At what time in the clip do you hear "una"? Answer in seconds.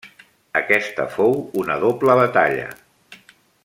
1.65-1.77